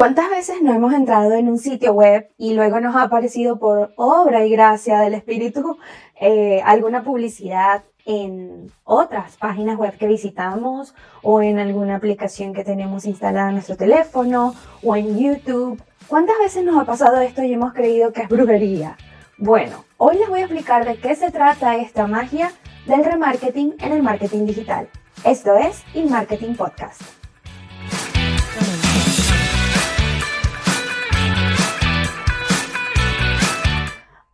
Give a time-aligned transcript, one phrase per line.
[0.00, 3.92] ¿Cuántas veces no hemos entrado en un sitio web y luego nos ha aparecido por
[3.96, 5.76] obra y gracia del espíritu
[6.18, 13.04] eh, alguna publicidad en otras páginas web que visitamos o en alguna aplicación que tenemos
[13.04, 15.82] instalada en nuestro teléfono o en YouTube?
[16.06, 18.96] ¿Cuántas veces nos ha pasado esto y hemos creído que es brujería?
[19.36, 22.52] Bueno, hoy les voy a explicar de qué se trata esta magia
[22.86, 24.88] del remarketing en el marketing digital.
[25.26, 27.02] Esto es InMarketing Podcast.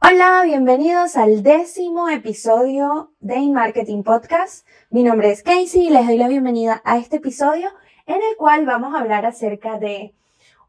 [0.08, 4.64] Hola, bienvenidos al décimo episodio de InMarketing Podcast.
[4.88, 7.70] Mi nombre es Casey y les doy la bienvenida a este episodio
[8.06, 10.14] en el cual vamos a hablar acerca de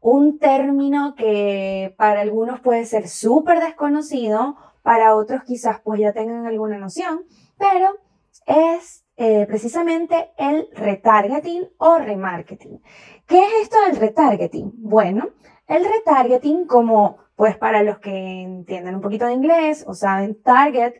[0.00, 6.44] un término que para algunos puede ser súper desconocido, para otros quizás pues ya tengan
[6.46, 7.22] alguna noción,
[7.58, 7.96] pero
[8.44, 12.82] es eh, precisamente el retargeting o remarketing.
[13.24, 14.72] ¿Qué es esto del retargeting?
[14.78, 15.28] Bueno,
[15.68, 20.94] el retargeting como pues para los que entienden un poquito de inglés o saben, target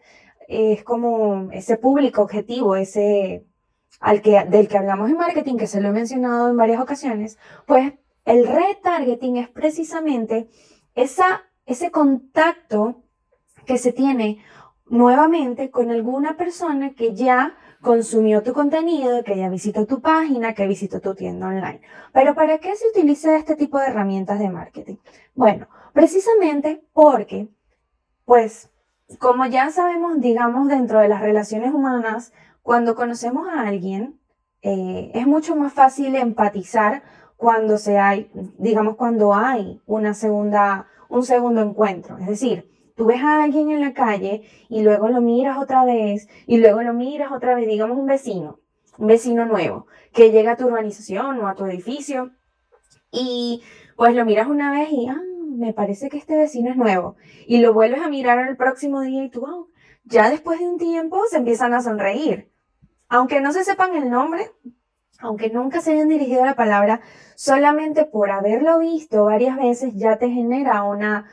[0.47, 3.45] es como ese público objetivo, ese
[3.99, 7.39] al que, del que hablamos en marketing, que se lo he mencionado en varias ocasiones,
[7.67, 10.49] pues el retargeting es precisamente
[10.95, 13.03] esa, ese contacto
[13.67, 14.41] que se tiene
[14.87, 20.69] nuevamente con alguna persona que ya consumió tu contenido, que ya visitó tu página, que
[20.69, 21.81] visitó tu tienda online.
[22.12, 24.99] Pero ¿para qué se utiliza este tipo de herramientas de marketing?
[25.34, 25.67] Bueno,
[25.99, 27.49] precisamente porque,
[28.25, 28.71] pues,
[29.19, 32.33] como ya sabemos, digamos, dentro de las relaciones humanas,
[32.63, 34.21] cuando conocemos a alguien,
[34.63, 37.03] eh, es mucho más fácil empatizar
[37.37, 42.17] cuando se hay, digamos, cuando hay una segunda, un segundo encuentro.
[42.19, 46.29] Es decir, Tú ves a alguien en la calle y luego lo miras otra vez
[46.49, 48.59] y luego lo miras otra vez, digamos un vecino,
[48.99, 52.33] un vecino nuevo que llega a tu urbanización o a tu edificio
[53.12, 53.62] y
[53.95, 55.23] pues lo miras una vez y, ah,
[55.59, 59.25] me parece que este vecino es nuevo y lo vuelves a mirar al próximo día
[59.25, 59.69] y tú, oh,
[60.05, 62.50] ya después de un tiempo se empiezan a sonreír.
[63.09, 64.50] Aunque no se sepan el nombre,
[65.21, 67.00] aunque nunca se hayan dirigido la palabra,
[67.34, 71.27] solamente por haberlo visto varias veces ya te genera una,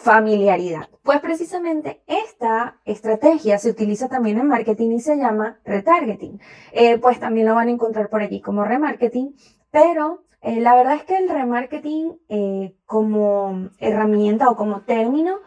[0.00, 0.88] familiaridad.
[1.02, 6.40] Pues precisamente esta estrategia se utiliza también en marketing y se llama retargeting.
[6.72, 9.34] Eh, pues también lo van a encontrar por allí como remarketing,
[9.70, 15.38] pero eh, la verdad es que el remarketing eh, como herramienta o como término,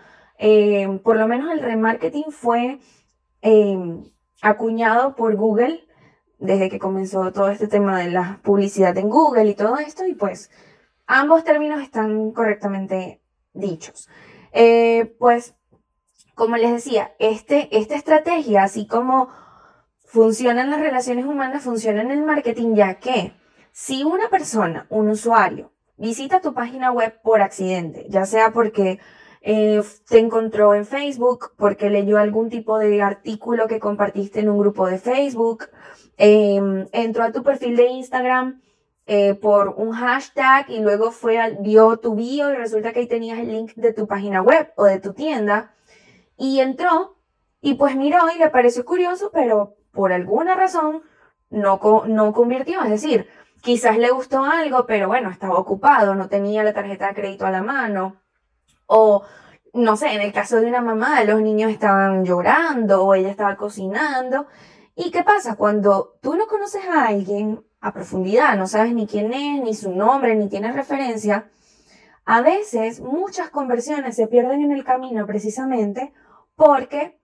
[1.04, 2.80] por lo menos el remarketing fue
[4.42, 5.88] acuñado por Google
[6.44, 10.14] desde que comenzó todo este tema de la publicidad en Google y todo esto, y
[10.14, 10.52] pues
[11.08, 13.22] ambos términos están correctamente
[13.54, 14.10] dichos.
[14.52, 15.56] Eh, pues,
[16.36, 19.30] como les decía, este, esta estrategia, así como
[20.04, 23.34] funciona en las relaciones humanas, funciona en el marketing, ya que
[23.74, 29.00] si una persona, un usuario, visita tu página web por accidente, ya sea porque
[29.42, 34.60] eh, te encontró en Facebook, porque leyó algún tipo de artículo que compartiste en un
[34.60, 35.66] grupo de Facebook,
[36.18, 38.62] em, entró a tu perfil de Instagram
[39.08, 43.08] eh, por un hashtag y luego fue al, vio tu bio y resulta que ahí
[43.08, 45.74] tenías el link de tu página web o de tu tienda
[46.38, 47.18] y entró
[47.60, 51.02] y pues miró y le pareció curioso, pero por alguna razón
[51.50, 52.84] no, no convirtió.
[52.84, 53.28] Es decir,
[53.64, 57.52] quizás le gustó algo, pero bueno, estaba ocupado, no tenía la tarjeta de crédito a
[57.52, 58.18] la mano.
[58.86, 59.24] O,
[59.74, 63.56] no sé, en el caso de una mamá, los niños estaban llorando o ella estaba
[63.56, 64.48] cocinando.
[64.96, 65.56] ¿Y qué pasa?
[65.56, 69.92] Cuando tú no conoces a alguien a profundidad, no sabes ni quién es, ni su
[69.96, 71.50] nombre, ni tienes referencia,
[72.26, 76.14] a veces muchas conversiones se pierden en el camino precisamente
[76.56, 77.18] porque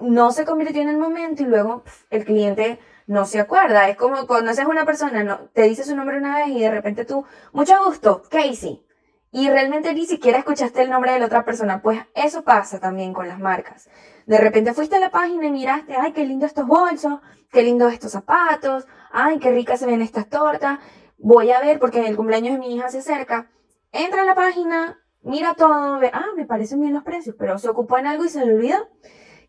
[0.00, 3.88] no se convirtió en el momento y luego el cliente no se acuerda.
[3.88, 6.70] Es como conoces a una persona, no, te dice su nombre una vez y de
[6.70, 8.84] repente tú, mucho gusto, Casey.
[9.30, 11.80] Y realmente ni siquiera escuchaste el nombre de la otra persona.
[11.80, 13.88] Pues eso pasa también con las marcas.
[14.26, 17.20] De repente fuiste a la página y miraste, ay, qué lindo estos bolsos,
[17.50, 20.78] qué lindo estos zapatos, ay, qué ricas se ven estas tortas,
[21.18, 23.50] voy a ver porque el cumpleaños de mi hija se acerca.
[23.90, 27.68] Entra a la página, mira todo, ve, ah, me parecen bien los precios, pero se
[27.68, 28.88] ocupó en algo y se le olvidó.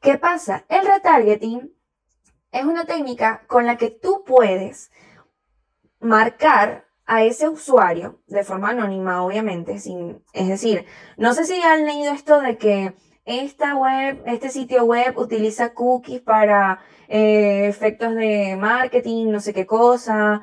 [0.01, 0.65] ¿Qué pasa?
[0.69, 1.73] El retargeting
[2.53, 4.91] es una técnica con la que tú puedes
[5.99, 10.85] marcar a ese usuario de forma anónima, obviamente, es decir,
[11.17, 12.93] no sé si han leído esto de que
[13.25, 19.65] esta web, este sitio web utiliza cookies para eh, efectos de marketing, no sé qué
[19.65, 20.41] cosa.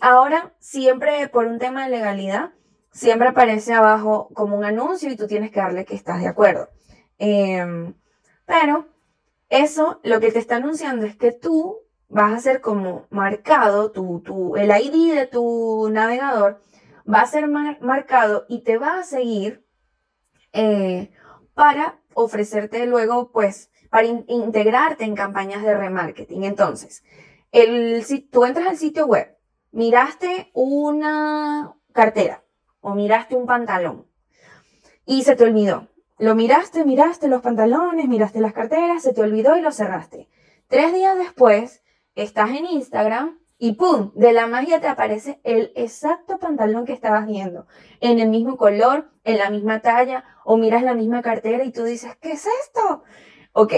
[0.00, 2.52] ahora, siempre por un tema de legalidad,
[2.92, 6.68] siempre aparece abajo como un anuncio y tú tienes que darle que estás de acuerdo.
[7.18, 7.94] Em,
[8.46, 8.93] pero
[9.48, 14.20] eso lo que te está anunciando es que tú vas a ser como marcado, tu,
[14.20, 16.60] tu, el ID de tu navegador
[17.12, 19.64] va a ser marcado y te va a seguir
[20.52, 21.10] eh,
[21.54, 26.44] para ofrecerte luego, pues, para integrarte en campañas de remarketing.
[26.44, 27.04] Entonces,
[27.52, 29.36] el, si tú entras al sitio web,
[29.70, 32.44] miraste una cartera
[32.80, 34.06] o miraste un pantalón
[35.06, 35.88] y se te olvidó.
[36.18, 40.28] Lo miraste, miraste los pantalones, miraste las carteras, se te olvidó y lo cerraste.
[40.68, 41.82] Tres días después,
[42.14, 44.12] estás en Instagram y ¡pum!
[44.14, 47.66] De la magia te aparece el exacto pantalón que estabas viendo,
[48.00, 51.82] en el mismo color, en la misma talla, o miras la misma cartera y tú
[51.82, 53.02] dices, ¿qué es esto?
[53.52, 53.72] Ok,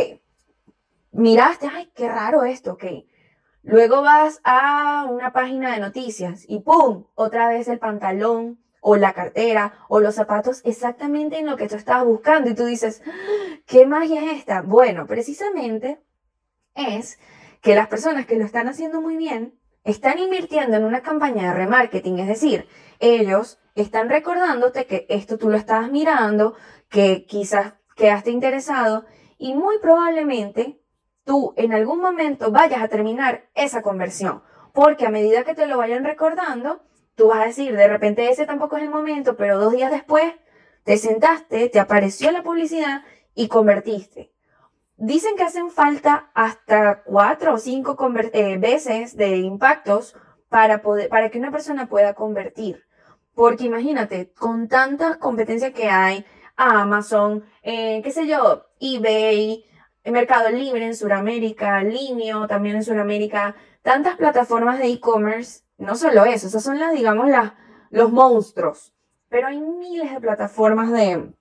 [1.13, 2.85] miraste, ay, qué raro esto, ok.
[3.63, 7.07] Luego vas a una página de noticias y ¡pum!
[7.15, 11.75] Otra vez el pantalón o la cartera o los zapatos exactamente en lo que tú
[11.75, 12.51] estabas buscando.
[12.51, 13.03] Y tú dices,
[13.67, 14.63] ¿qué magia es esta?
[14.63, 16.01] Bueno, precisamente
[16.77, 17.19] es
[17.63, 21.55] que las personas que lo están haciendo muy bien están invirtiendo en una campaña de
[21.59, 22.69] remarketing, es decir,
[23.01, 26.55] ellos están recordándote que esto tú lo estabas mirando,
[26.89, 29.05] que quizás quedaste interesado
[29.37, 30.81] y muy probablemente
[31.25, 35.77] tú en algún momento vayas a terminar esa conversión, porque a medida que te lo
[35.77, 39.73] vayan recordando, tú vas a decir, de repente ese tampoco es el momento, pero dos
[39.73, 40.35] días después
[40.85, 43.03] te sentaste, te apareció la publicidad
[43.35, 44.33] y convertiste.
[44.97, 47.97] Dicen que hacen falta hasta cuatro o cinco
[48.33, 50.15] eh, veces de impactos
[50.49, 52.85] para, poder, para que una persona pueda convertir.
[53.35, 56.25] Porque imagínate, con tantas competencias que hay,
[56.57, 59.65] Amazon, eh, qué sé yo, eBay,
[60.05, 66.47] Mercado Libre en Sudamérica, Linio también en Sudamérica, tantas plataformas de e-commerce, no solo eso,
[66.47, 67.53] esas son las, digamos, las,
[67.91, 68.95] los monstruos,
[69.29, 71.33] pero hay miles de plataformas de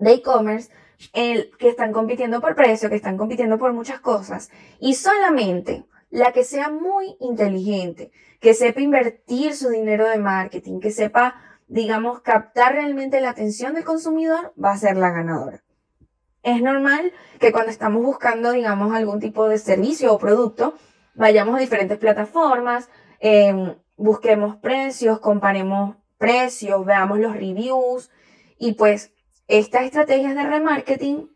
[0.00, 0.70] e-commerce
[1.12, 4.50] que están compitiendo por precio, que están compitiendo por muchas cosas,
[4.80, 10.90] y solamente la que sea muy inteligente, que sepa invertir su dinero de marketing, que
[10.90, 11.34] sepa,
[11.66, 15.62] digamos, captar realmente la atención del consumidor, va a ser la ganadora.
[16.42, 20.74] Es normal que cuando estamos buscando, digamos, algún tipo de servicio o producto,
[21.14, 22.88] vayamos a diferentes plataformas,
[23.20, 28.10] em, busquemos precios, comparemos precios, veamos los reviews
[28.58, 29.12] y pues
[29.48, 31.30] estas estrategias de remarketing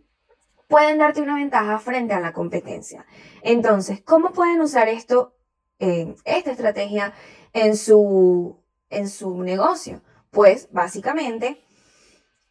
[0.68, 3.04] pueden darte una ventaja frente a la competencia.
[3.42, 5.34] Entonces, ¿cómo pueden usar esto,
[5.78, 7.12] esta estrategia
[7.52, 10.02] en su, en su negocio?
[10.30, 11.60] Pues básicamente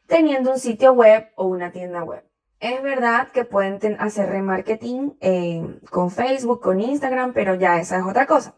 [0.09, 2.25] teniendo un sitio web o una tienda web.
[2.59, 8.03] Es verdad que pueden hacer remarketing eh, con Facebook, con Instagram, pero ya esa es
[8.03, 8.55] otra cosa.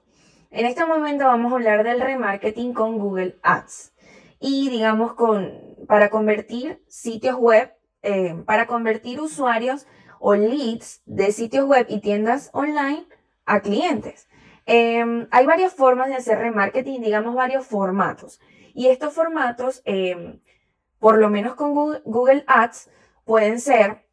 [0.51, 3.93] En este momento vamos a hablar del remarketing con Google Ads
[4.41, 5.49] y digamos con
[5.87, 9.87] para convertir sitios web, eh, para convertir usuarios
[10.19, 13.05] o leads de sitios web y tiendas online
[13.45, 14.27] a clientes.
[14.65, 18.41] Em, hay varias formas de hacer remarketing, digamos varios formatos.
[18.73, 20.41] Y estos formatos, em,
[20.99, 22.89] por lo menos con Google, Ads,
[23.23, 24.03] pueden ser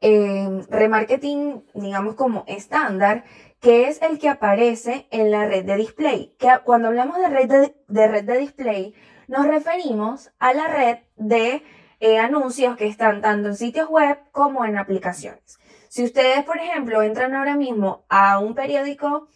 [0.00, 3.24] em, remarketing, digamos como estándar,
[3.60, 6.34] que es el que aparece en la red de display.
[6.38, 8.94] Que cuando hablamos de red de red de display,
[9.26, 11.62] nos referimos a la red de
[12.00, 15.58] eh, anuncios que están tanto en sitios web como en aplicaciones.
[15.88, 19.28] Si ustedes, por ejemplo, entran ahora mismo a un periódico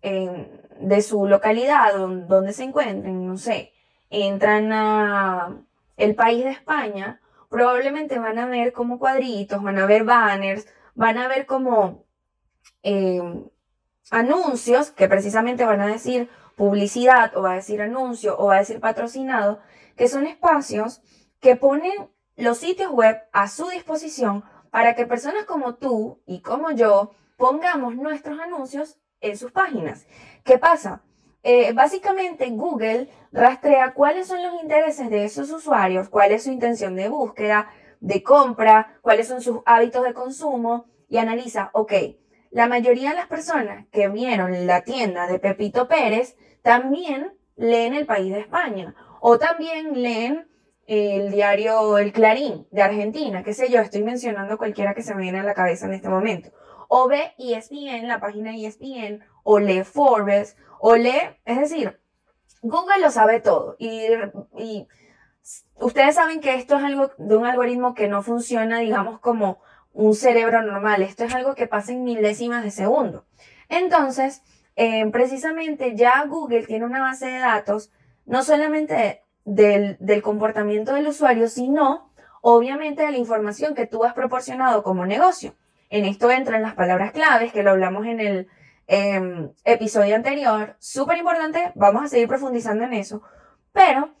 [0.00, 3.72] de su localidad donde, se encuentren, no sé,
[4.10, 5.64] entran a
[5.96, 11.18] el país de España, probablemente van a ver como cuadritos, van a ver banners, van
[11.18, 12.06] a ver como
[12.82, 13.48] em,
[14.10, 18.58] anuncios que precisamente van a decir publicidad o va a decir anuncio o va a
[18.58, 19.60] decir patrocinado,
[19.96, 21.02] que son espacios
[21.40, 26.70] que ponen los sitios web a su disposición para que personas como tú y como
[26.70, 30.06] yo pongamos nuestros anuncios en sus páginas.
[30.44, 31.02] ¿Qué pasa?
[31.42, 36.96] Eh, básicamente Google rastrea cuáles son los intereses de esos usuarios, cuál es su intención
[36.96, 41.92] de búsqueda, de compra, cuáles son sus hábitos de consumo y analiza, ok,
[42.50, 48.06] la mayoría de las personas que vieron la tienda de Pepito Pérez también leen el
[48.06, 50.48] país de España o también leen
[50.86, 55.20] el diario El Clarín de Argentina, qué sé yo, estoy mencionando cualquiera que se me
[55.20, 56.50] viene a la cabeza en este momento.
[56.88, 62.00] O ve ESPN, la página ESPN, o lee Forbes, o lee, es decir,
[62.62, 63.76] Google lo sabe todo.
[63.78, 64.00] Y,
[64.56, 64.88] y
[65.74, 69.60] ustedes saben que esto es algo de un algoritmo que no funciona, digamos, como
[69.98, 71.02] un cerebro normal.
[71.02, 73.26] Esto es algo que pasa en milésimas de segundo.
[73.68, 74.42] Entonces,
[74.76, 77.90] eh, precisamente ya Google tiene una base de datos
[78.24, 82.12] no solamente del, del, comportamiento del usuario, sino
[82.42, 85.56] obviamente de la información que tú has proporcionado como negocio.
[85.90, 88.48] En esto entran las palabras claves, que lo hablamos en el
[88.86, 90.76] em, episodio anterior.
[90.78, 93.22] Súper importante, vamos a seguir profundizando en eso,
[93.72, 94.14] Pero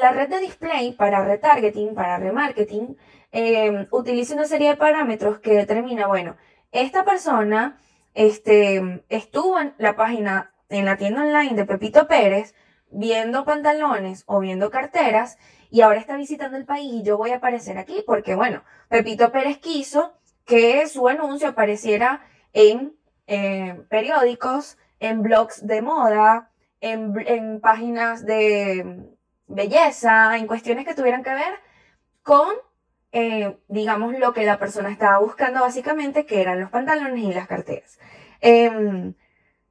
[0.00, 2.96] la red de display para retargeting, para remarketing,
[3.32, 6.36] em, utiliza una serie de parámetros que determina, bueno,
[6.72, 7.78] esta persona
[8.14, 12.54] este, estuvo en la página, en la tienda online de Pepito Pérez,
[12.90, 15.38] viendo pantalones o viendo carteras,
[15.70, 19.32] y ahora está visitando el país y yo voy a aparecer aquí porque, bueno, Pepito
[19.32, 22.94] Pérez quiso que su anuncio apareciera en
[23.26, 29.13] eh, periódicos, en blogs de moda, en, páginas de
[29.46, 31.60] belleza, en cuestiones que tuvieran que ver
[32.22, 32.48] con,
[33.12, 37.46] eh, digamos, lo que la persona estaba buscando básicamente, que eran los pantalones y las
[37.46, 37.98] carteras.
[38.40, 39.14] Em,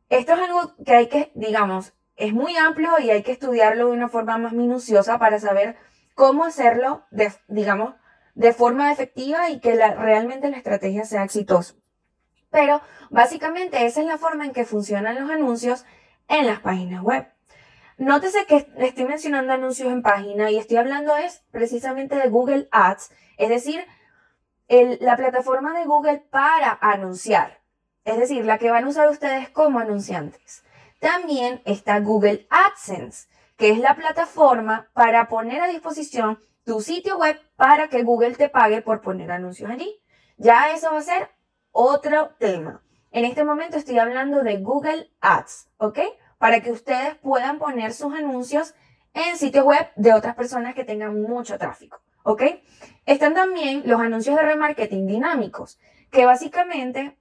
[0.10, 3.94] esto es algo que hay que, digamos, es muy amplio y hay que estudiarlo de
[3.94, 5.76] una forma más minuciosa para saber
[6.16, 7.96] cómo hacerlo, de, digamos,
[8.36, 11.76] de forma efectiva y que realmente la estrategia sea exitosa.
[12.50, 15.86] Pero básicamente esa es la forma en que funcionan los anuncios
[16.28, 17.33] en las páginas web.
[17.98, 23.12] Nótese que estoy mencionando anuncios en página y estoy hablando es precisamente de Google Ads,
[23.38, 23.86] es decir,
[24.68, 27.62] la plataforma de Google para anunciar,
[28.04, 30.64] es decir, la que van a usar ustedes como anunciantes.
[31.00, 37.40] También está Google AdSense, que es la plataforma para poner a disposición tu sitio web
[37.56, 40.02] para que Google te pague por poner anuncios allí.
[40.38, 41.30] Ya eso va a ser
[41.72, 42.82] otro tema.
[43.12, 46.00] En este momento estoy hablando de Google Ads, ¿ok?
[46.44, 48.76] Para que ustedes puedan poner sus anuncios
[49.14, 52.44] en sitios web de otras personas que tengan mucho tráfico, ¿ok?
[53.06, 55.80] Están también los anuncios de remarketing dinámicos,
[56.12, 57.18] que básicamente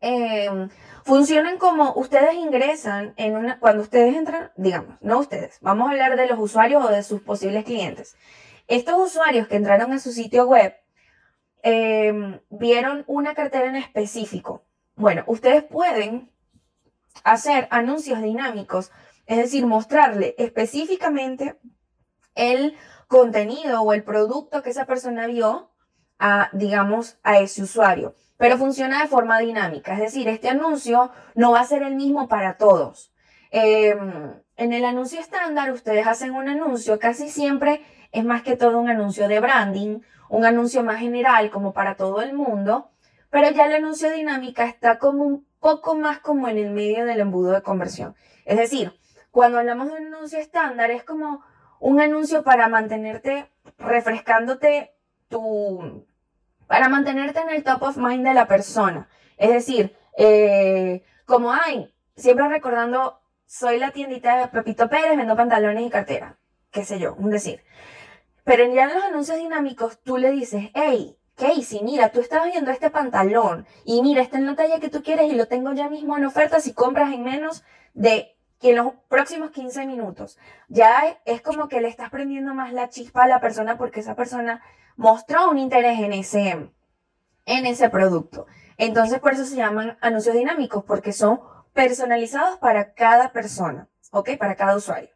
[0.00, 0.70] em,
[1.04, 6.16] funcionan como ustedes ingresan en una, cuando ustedes entran, digamos, no ustedes, vamos a hablar
[6.16, 8.16] de los usuarios o de sus posibles clientes.
[8.66, 10.74] Estos usuarios que entraron a su sitio web
[11.62, 14.64] em, vieron una cartera en específico.
[14.96, 16.30] Bueno, ustedes pueden
[17.24, 18.90] hacer anuncios dinámicos,
[19.26, 21.58] es decir, mostrarle específicamente
[22.34, 22.76] el
[23.08, 25.70] contenido o el producto que esa persona vio
[26.18, 28.14] a, digamos, a ese usuario.
[28.36, 32.28] Pero funciona de forma dinámica, es decir, este anuncio no va a ser el mismo
[32.28, 33.12] para todos.
[33.50, 38.78] Em, en el anuncio estándar, ustedes hacen un anuncio casi siempre es más que todo
[38.78, 42.90] un anuncio de branding, un anuncio más general como para todo el mundo,
[43.30, 47.20] pero ya el anuncio dinámica está como un poco más como en el medio del
[47.20, 48.14] embudo de conversión.
[48.44, 48.92] Es decir,
[49.30, 51.42] cuando hablamos de un anuncio estándar es como
[51.80, 54.94] un anuncio para mantenerte refrescándote
[55.28, 56.06] tu,
[56.66, 59.08] para mantenerte en el top of mind de la persona.
[59.36, 65.86] Es decir, eh, como hay, siempre recordando, soy la tiendita de Pepito Pérez, vendo pantalones
[65.86, 66.38] y cartera,
[66.70, 67.62] qué sé yo, un decir.
[68.44, 72.70] Pero ya en los anuncios dinámicos tú le dices, hey, Casey, mira, tú estás viendo
[72.70, 75.88] este pantalón y mira, está en la talla que tú quieres y lo tengo ya
[75.88, 77.62] mismo en oferta si compras en menos
[77.94, 80.36] de que en los próximos 15 minutos.
[80.68, 84.16] Ya es como que le estás prendiendo más la chispa a la persona porque esa
[84.16, 84.62] persona
[84.96, 86.70] mostró un interés en ese,
[87.46, 88.46] en ese producto.
[88.76, 91.40] Entonces, por eso se llaman anuncios dinámicos, porque son
[91.72, 94.30] personalizados para cada persona, ¿ok?
[94.38, 95.10] Para cada usuario.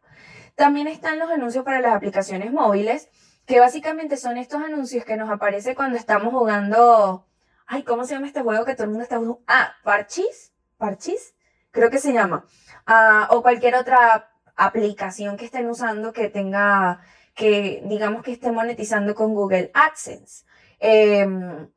[0.55, 3.09] También están los anuncios para las aplicaciones móviles,
[3.45, 7.25] que básicamente son estos anuncios que nos aparece cuando estamos jugando,
[7.65, 9.41] ay, ¿cómo se llama este juego que todo el mundo está jugando?
[9.47, 11.35] Ah, Parchis, Parchis,
[11.71, 12.45] creo que se llama.
[12.85, 17.01] Ah, o cualquier otra aplicación que estén usando que tenga,
[17.35, 20.45] que digamos que esté monetizando con Google AdSense.
[20.79, 21.69] Em,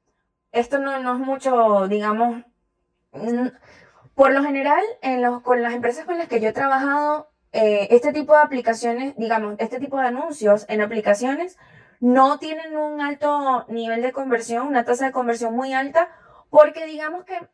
[0.53, 2.45] esto no, no, es mucho, digamos,
[4.15, 7.89] por lo general, en los, con las empresas con las que yo he trabajado, eh,
[7.91, 11.57] este tipo de aplicaciones, digamos, este tipo de anuncios en aplicaciones
[12.01, 16.11] no tienen un alto nivel de conversión, una tasa de conversión muy alta,
[16.51, 17.49] porque digamos que,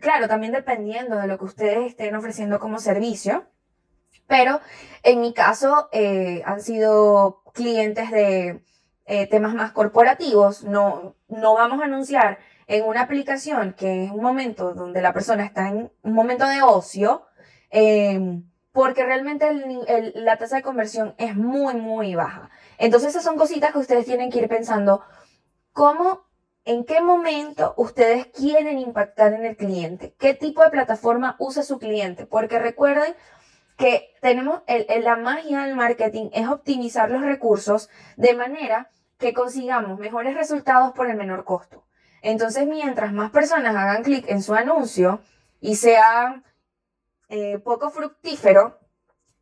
[0.00, 3.46] claro, también dependiendo de lo que ustedes estén ofreciendo como servicio,
[4.28, 4.60] pero
[5.02, 8.62] en mi caso eh, han sido clientes de
[9.06, 14.22] eh, temas más corporativos, no, no vamos a anunciar en una aplicación que es un
[14.22, 17.26] momento donde la persona está en un momento de ocio,
[17.70, 19.46] eh, porque realmente
[20.14, 22.50] la tasa de conversión es muy, muy baja.
[22.78, 25.02] Entonces esas son cositas que ustedes tienen que ir pensando,
[25.72, 26.26] ¿cómo,
[26.64, 30.14] en qué momento ustedes quieren impactar en el cliente?
[30.18, 32.26] ¿Qué tipo de plataforma usa su cliente?
[32.26, 33.14] Porque recuerden
[33.76, 34.62] que tenemos
[35.02, 41.08] la magia del marketing es optimizar los recursos de manera que consigamos mejores resultados por
[41.08, 41.84] el menor costo.
[42.22, 45.20] Entonces, mientras más personas hagan clic en su anuncio
[45.60, 46.44] y sean
[47.28, 48.78] eh, poco fructífero,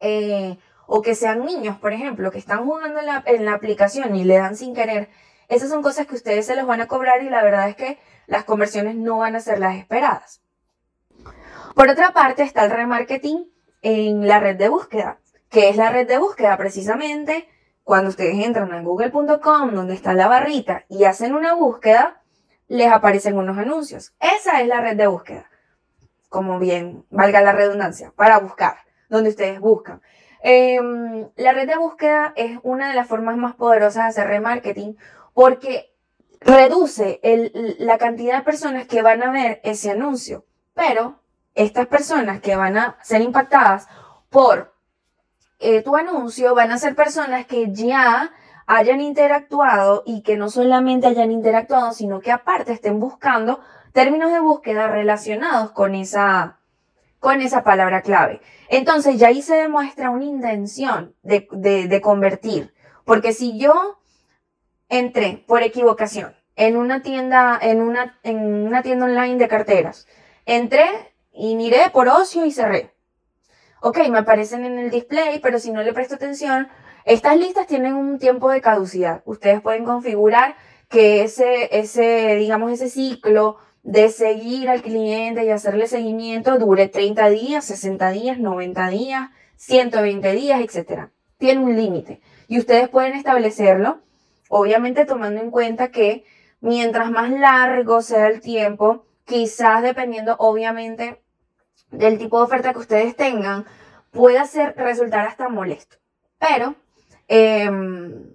[0.00, 4.14] eh, o que sean niños, por ejemplo, que están jugando en la, en la aplicación
[4.14, 5.08] y le dan sin querer,
[5.48, 7.98] esas son cosas que ustedes se los van a cobrar y la verdad es que
[8.26, 10.42] las conversiones no van a ser las esperadas.
[11.74, 13.50] Por otra parte está el remarketing
[13.82, 15.18] en la red de búsqueda.
[15.50, 16.56] que es la red de búsqueda?
[16.56, 17.48] Precisamente
[17.84, 22.20] cuando ustedes entran a google.com, donde está la barrita, y hacen una búsqueda,
[22.66, 24.12] les aparecen unos anuncios.
[24.18, 25.48] Esa es la red de búsqueda.
[26.28, 28.76] Como bien, valga la redundancia, para buscar,
[29.08, 30.02] donde ustedes buscan.
[30.42, 34.96] Em, la red de búsqueda es una de las formas más poderosas de hacer remarketing
[35.34, 35.92] porque
[36.40, 37.20] reduce
[37.78, 40.44] la cantidad de personas que van a ver ese anuncio.
[40.74, 41.20] Pero
[41.54, 43.88] estas personas que van a ser impactadas
[44.30, 44.74] por
[45.58, 48.30] eh, tu anuncio van a ser personas que ya
[48.66, 53.60] hayan interactuado y que no solamente hayan interactuado, sino que aparte estén buscando
[53.96, 56.58] términos de búsqueda relacionados con esa,
[57.18, 58.42] con esa palabra clave.
[58.68, 62.74] Entonces ya ahí se demuestra una intención de, de convertir.
[63.06, 63.98] Porque si yo
[64.90, 70.06] entré por equivocación en una tienda, en una, en una tienda online de carteras,
[70.44, 70.84] entré
[71.32, 72.92] y miré por ocio y cerré.
[73.80, 76.68] Ok, me aparecen en el display, pero si no le presto atención,
[77.06, 79.22] estas listas tienen un tiempo de caducidad.
[79.24, 80.54] Ustedes pueden configurar
[80.90, 87.30] que ese, ese, digamos, ese ciclo de seguir al cliente y hacerle seguimiento dure 30
[87.30, 91.08] días, 60 días, 90 días, 120 días, etc.
[91.38, 92.20] Tiene un límite.
[92.48, 94.00] Y ustedes pueden establecerlo,
[94.48, 96.24] obviamente tomando en cuenta que
[96.60, 101.22] mientras más largo sea el tiempo, quizás dependiendo obviamente
[101.90, 103.64] del tipo de oferta que ustedes tengan,
[104.10, 105.96] puede ser, resultar hasta molesto.
[106.38, 106.74] Pero
[107.28, 108.34] Em,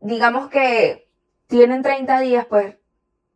[0.00, 1.08] digamos que
[1.46, 2.76] tienen 30 días, pues,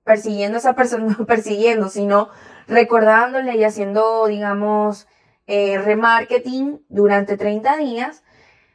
[0.07, 2.31] persiguiendo a esa persona, no persiguiendo, sino
[2.69, 5.07] recordándole y haciendo, digamos,
[5.47, 8.23] eh, remarketing durante 30 días.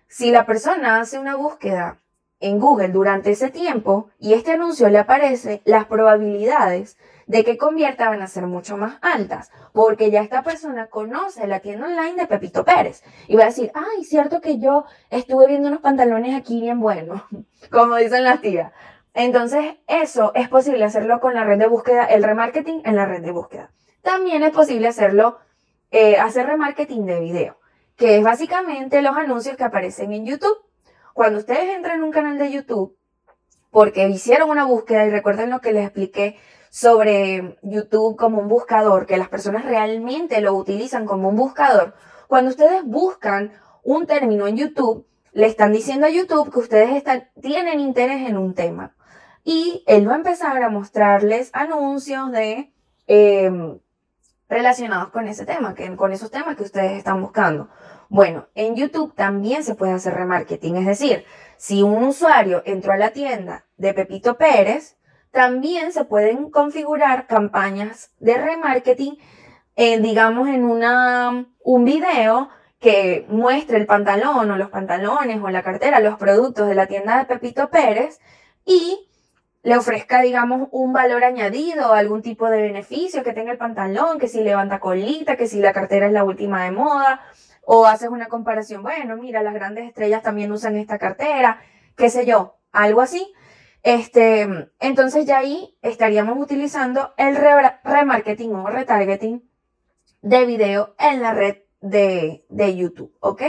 [0.07, 2.01] Si la persona hace una búsqueda
[2.41, 6.97] en Google durante ese tiempo y este anuncio le aparece, las probabilidades
[7.27, 11.61] de que convierta van a ser mucho más altas, porque ya esta persona conoce la
[11.61, 15.69] tienda online de Pepito Pérez y va a decir, ay, cierto que yo estuve viendo
[15.69, 17.21] unos pantalones aquí bien buenos,
[17.71, 18.73] como dicen las tías.
[19.13, 23.21] Entonces, eso es posible hacerlo con la red de búsqueda, el remarketing en la red
[23.21, 23.71] de búsqueda.
[24.01, 25.39] También es posible hacerlo,
[25.91, 27.57] eh, hacer remarketing de video,
[27.97, 30.57] que es básicamente los anuncios que aparecen en YouTube.
[31.13, 32.97] Cuando ustedes entran en un canal de YouTube,
[33.69, 36.37] porque hicieron una búsqueda y recuerden lo que les expliqué
[36.69, 41.95] sobre YouTube como un buscador, que las personas realmente lo utilizan como un buscador,
[42.27, 43.51] cuando ustedes buscan
[43.83, 47.03] un término en YouTube, le están diciendo a YouTube que ustedes
[47.41, 48.95] tienen interés en un tema.
[49.43, 52.71] Y él va a empezar a mostrarles anuncios de
[53.07, 53.79] em,
[54.49, 57.69] relacionados con ese tema, que, con esos temas que ustedes están buscando.
[58.09, 61.25] Bueno, en YouTube también se puede hacer remarketing, es decir,
[61.57, 64.97] si un usuario entró a la tienda de Pepito Pérez,
[65.31, 69.17] también se pueden configurar campañas de remarketing,
[69.77, 72.49] eh, digamos, en una, un video
[72.79, 77.17] que muestre el pantalón o los pantalones o la cartera, los productos de la tienda
[77.17, 78.19] de Pepito Pérez
[78.65, 79.07] y
[79.63, 84.27] le ofrezca, digamos, un valor añadido, algún tipo de beneficio que tenga el pantalón, que
[84.27, 87.21] si levanta colita, que si la cartera es la última de moda,
[87.63, 91.61] o haces una comparación, bueno, mira, las grandes estrellas también usan esta cartera,
[91.95, 93.33] qué sé yo, algo así.
[93.83, 99.43] Este, entonces ya ahí estaríamos utilizando el remarketing o retargeting
[100.21, 103.43] de video en la red de, de YouTube, ¿ok?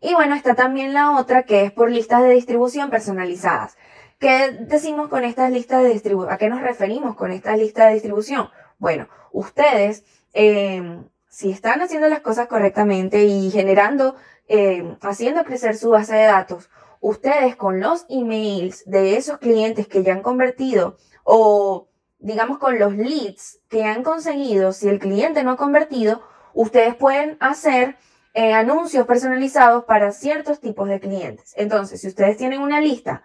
[0.00, 3.76] Y bueno, está también la otra que es por listas de distribución personalizadas.
[4.18, 6.32] ¿Qué decimos con estas listas de distribución?
[6.32, 8.48] ¿A qué nos referimos con estas listas de distribución?
[8.78, 14.16] Bueno, ustedes, em, si están haciendo las cosas correctamente y generando,
[14.48, 20.02] em, haciendo crecer su base de datos, ustedes con los emails de esos clientes que
[20.02, 25.52] ya han convertido o digamos con los leads que han conseguido, si el cliente no
[25.52, 26.22] ha convertido,
[26.54, 27.96] ustedes pueden hacer
[28.32, 31.52] eh, anuncios personalizados para ciertos tipos de clientes.
[31.56, 33.22] Entonces, si ustedes tienen una lista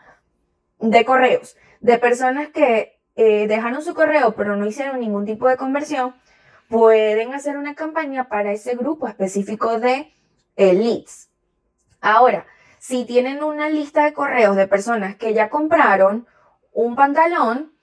[0.81, 5.57] de correos de personas que eh, dejaron su correo pero no hicieron ningún tipo de
[5.57, 6.15] conversión,
[6.69, 10.13] pueden hacer una campaña para ese grupo específico de
[10.55, 11.29] eh, leads.
[11.99, 12.45] Ahora,
[12.79, 16.27] si tienen una lista de correos de personas que ya compraron
[16.71, 17.73] un pantalón,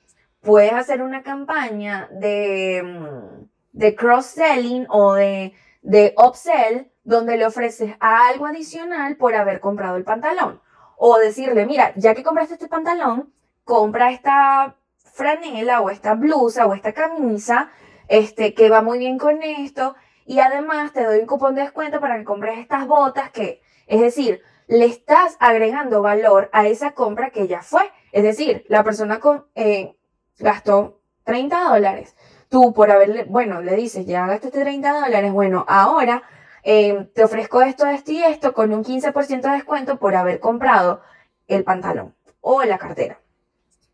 [0.41, 7.95] puedes hacer una campaña de, mm, de cross-selling o de, de upsell donde le ofreces
[8.01, 10.61] algo adicional por haber comprado el pantalón.
[11.01, 13.33] O decirle, mira, ya que compraste este pantalón,
[13.63, 14.75] compra esta
[15.13, 17.71] franela o esta blusa o esta camisa,
[18.09, 19.95] este, que va muy bien con esto.
[20.27, 24.01] Y además te doy un cupón de descuento para que compres estas botas que, es
[24.01, 27.91] decir, le estás agregando valor a esa compra que ya fue.
[28.11, 29.97] Es decir, la persona con, eh,
[30.39, 32.17] gastó 30 dólares.
[32.49, 36.23] Tú por haberle, bueno, le dices, ya gastaste 30 dólares, bueno, ahora
[36.62, 41.01] eh, te ofrezco esto, esto y esto con un 15% de descuento por haber comprado
[41.47, 43.21] el pantalón o la cartera.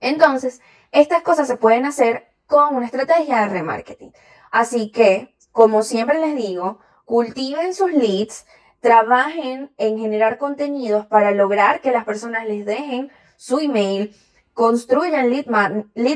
[0.01, 0.61] Entonces,
[0.93, 4.13] estas cosas se pueden hacer con una estrategia de remarketing.
[4.51, 8.47] Así que, como siempre les digo, cultiven sus leads,
[8.81, 14.15] trabajen en generar contenidos para lograr que las personas les dejen su email,
[14.53, 15.47] construyan lead,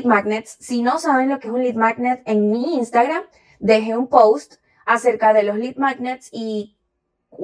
[0.05, 0.57] magnets.
[0.59, 3.23] Si no saben lo que es un lead magnet, en mi Instagram
[3.59, 4.55] dejé un post
[4.89, 6.75] acerca de los lead magnets y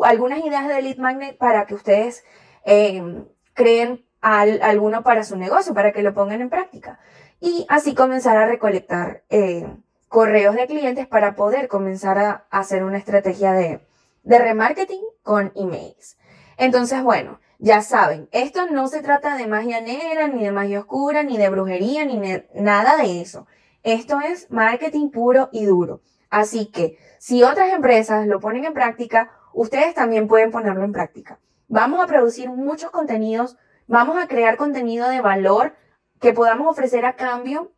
[0.03, 2.23] algunas ideas de lead magnet para que ustedes
[2.65, 6.99] eh, creen alguno para su negocio, para que lo pongan en práctica.
[7.39, 9.67] Y así comenzar a recolectar eh,
[10.07, 13.79] correos de clientes para poder comenzar a, hacer una estrategia de,
[14.23, 16.17] de remarketing con emails.
[16.57, 21.21] Entonces, bueno, ya saben, esto no se trata de magia negra, ni de magia oscura,
[21.21, 22.19] ni de brujería, ni
[22.55, 23.45] nada de eso.
[23.83, 26.01] Esto es marketing puro y duro.
[26.29, 31.39] Así que si otras empresas lo ponen en práctica, ustedes también pueden ponerlo en práctica.
[31.67, 33.57] Vamos a producir muchos contenidos,
[33.87, 35.75] vamos a crear contenido de valor
[36.19, 37.71] que podamos ofrecer a cambio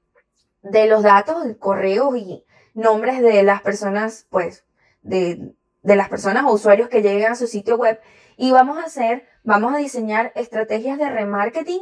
[0.61, 4.65] de los datos, correos y nombres de las personas, pues,
[5.01, 7.99] de, de las personas o usuarios que lleguen a su sitio web.
[8.35, 11.81] Y vamos a hacer, vamos a diseñar estrategias de remarketing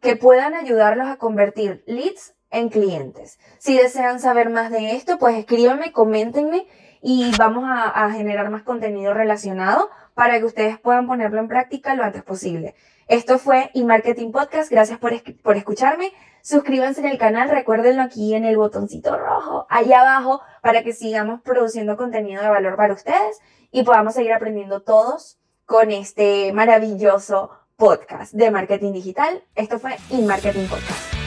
[0.00, 3.38] que puedan ayudarlos a convertir leads en clientes.
[3.58, 6.66] Si desean saber más de esto, pues escríbanme, coméntenme
[7.02, 12.04] y vamos a, generar más contenido relacionado para que ustedes puedan ponerlo en práctica lo
[12.04, 12.74] antes posible.
[13.08, 14.70] Esto fue eMarketing Podcast.
[14.70, 15.12] Gracias por,
[15.42, 16.12] por escucharme.
[16.42, 17.50] Suscríbanse en el canal.
[17.50, 22.76] Recuérdenlo aquí en el botoncito rojo, allá abajo, para que sigamos produciendo contenido de valor
[22.76, 23.38] para ustedes
[23.70, 29.42] y podamos seguir aprendiendo todos con este maravilloso podcast de marketing digital.
[29.54, 31.23] Esto fue eMarketing Podcast.